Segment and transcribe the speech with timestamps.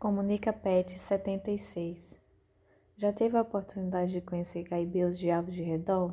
[0.00, 2.18] Comunica Pet 76.
[2.96, 6.10] Já teve a oportunidade de conhecer Gaibeus de Alves de Redol?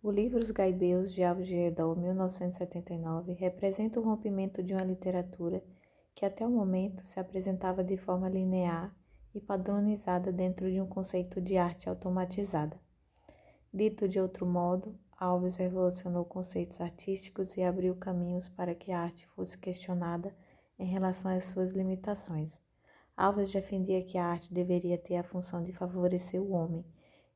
[0.00, 5.60] O livro Os Gaibeus de Alves de Redol, 1979, representa o rompimento de uma literatura
[6.14, 8.96] que até o momento se apresentava de forma linear
[9.34, 12.80] e padronizada dentro de um conceito de arte automatizada.
[13.74, 19.26] Dito de outro modo, Alves revolucionou conceitos artísticos e abriu caminhos para que a arte
[19.26, 20.32] fosse questionada
[20.78, 22.62] em relação às suas limitações.
[23.16, 26.84] Alves defendia que a arte deveria ter a função de favorecer o homem,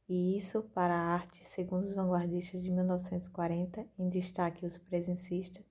[0.09, 5.65] e isso, para a arte, segundo os vanguardistas de 1940, em destaque os presencistas,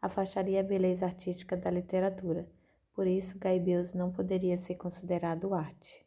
[0.00, 2.48] afastaria a beleza artística da literatura.
[2.94, 6.06] Por isso, Gaibeus não poderia ser considerado arte.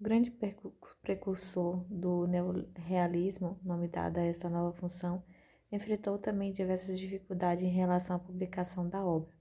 [0.00, 0.32] O grande
[1.02, 5.22] precursor do neorrealismo, nome dado a esta nova função,
[5.70, 9.36] enfrentou também diversas dificuldades em relação à publicação da obra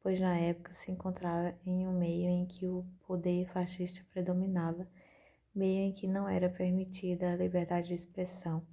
[0.00, 4.88] pois na época se encontrava em um meio em que o poder fascista predominava,
[5.54, 8.66] meio em que não era permitida a liberdade de expressão,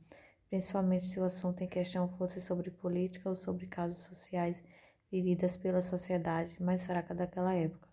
[0.49, 4.63] principalmente se o assunto em questão fosse sobre política ou sobre causas sociais
[5.11, 7.89] vividas pela sociedade mais fraca daquela época.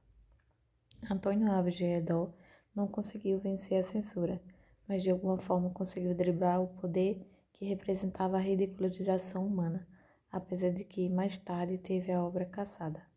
[1.10, 2.34] Antônio Alves de Redol
[2.74, 4.40] não conseguiu vencer a censura,
[4.86, 9.86] mas de alguma forma conseguiu driblar o poder que representava a ridicularização humana,
[10.30, 13.11] apesar de que mais tarde teve a obra caçada.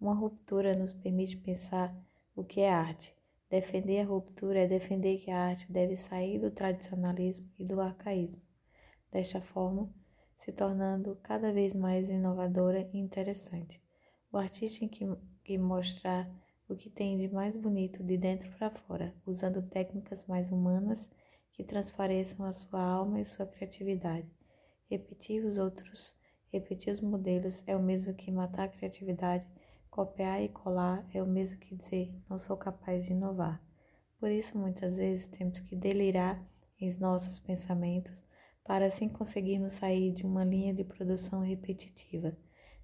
[0.00, 1.94] Uma ruptura nos permite pensar
[2.34, 3.14] o que é arte.
[3.50, 8.40] Defender a ruptura é defender que a arte deve sair do tradicionalismo e do arcaísmo,
[9.12, 9.92] desta forma,
[10.34, 13.82] se tornando cada vez mais inovadora e interessante.
[14.32, 15.04] O artista tem que,
[15.44, 16.30] que mostrar
[16.66, 21.10] o que tem de mais bonito de dentro para fora, usando técnicas mais humanas
[21.52, 24.30] que transpareçam a sua alma e sua criatividade.
[24.88, 26.16] Repetir os outros,
[26.50, 29.44] repetir os modelos é o mesmo que matar a criatividade
[29.90, 33.60] Copiar e colar é o mesmo que dizer não sou capaz de inovar.
[34.20, 36.40] Por isso, muitas vezes, temos que delirar
[36.80, 38.24] em nossos pensamentos
[38.62, 42.36] para assim conseguirmos sair de uma linha de produção repetitiva.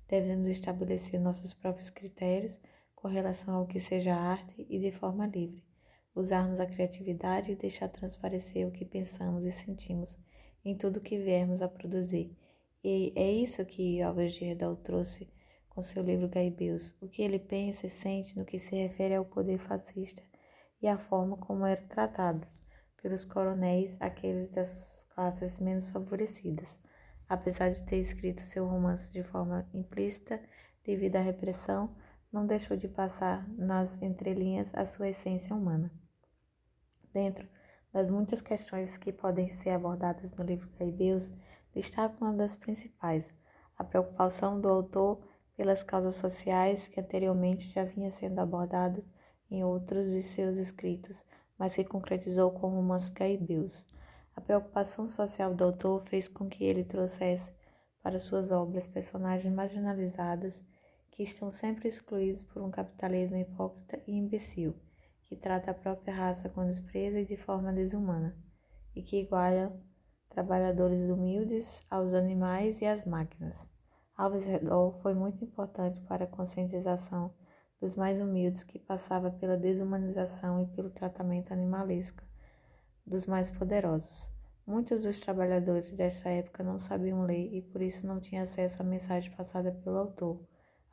[0.09, 2.61] Devemos estabelecer nossos próprios critérios
[2.95, 5.65] com relação ao que seja arte e de forma livre.
[6.13, 10.19] Usarmos a criatividade e deixar transparecer o que pensamos e sentimos
[10.65, 12.37] em tudo que viermos a produzir.
[12.83, 15.29] E é isso que Alves de Redal trouxe
[15.77, 19.27] com seu livro Gaibeus, o que ele pensa e sente no que se refere ao
[19.27, 20.23] poder fascista
[20.81, 22.63] e a forma como eram tratados
[23.03, 26.79] pelos coronéis aqueles das classes menos favorecidas.
[27.29, 30.41] Apesar de ter escrito seu romance de forma implícita
[30.83, 31.95] devido à repressão,
[32.33, 35.93] não deixou de passar nas entrelinhas a sua essência humana.
[37.13, 37.47] Dentro
[37.93, 41.31] das muitas questões que podem ser abordadas no livro Gaibeus,
[41.75, 43.35] destaco uma das principais,
[43.77, 49.03] a preocupação do autor pelas causas sociais que anteriormente já vinha sendo abordada
[49.51, 51.25] em outros de seus escritos,
[51.59, 53.87] mas que concretizou com o romance Gaibeus.
[54.35, 57.51] A preocupação social do autor fez com que ele trouxesse
[58.03, 60.63] para suas obras personagens marginalizados
[61.11, 64.75] que estão sempre excluídos por um capitalismo hipócrita e imbecil,
[65.25, 68.37] que trata a própria raça com desprezo e de forma desumana,
[68.95, 69.75] e que iguala
[70.29, 73.75] trabalhadores humildes aos animais e às máquinas.
[74.19, 77.35] Alves Redol foi muito importante para a conscientização
[77.79, 82.25] dos mais humildes que passava pela desumanização e pelo tratamento animalesco
[83.07, 84.31] dos mais poderosos.
[84.67, 88.85] Muitos dos trabalhadores desta época não sabiam ler e por isso não tinham acesso à
[88.87, 90.41] mensagem passada pelo autor.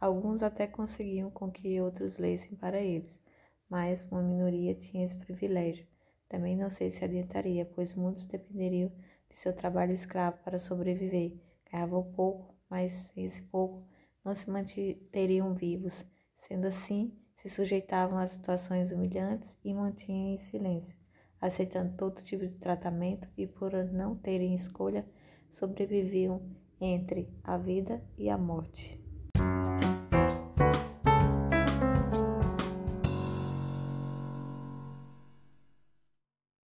[0.02, 3.22] Alguns até conseguiam com que outros lessem para eles,
[3.70, 5.88] mas uma minoria tinha esse privilégio.
[6.28, 8.92] Também não sei se adiantaria, pois muitos dependeriam
[9.30, 11.40] de seu trabalho escravo para sobreviver,
[11.72, 13.86] ganhavam pouco mas esse pouco
[14.26, 16.04] não se manteriam vivos.
[16.34, 20.98] Sendo assim, se sujeitavam a situações humilhantes e mantinham em silêncio,
[21.40, 25.08] aceitando todo tipo de tratamento e, por não terem escolha,
[25.52, 26.42] sobreviviam
[26.82, 29.03] entre a vida e a morte.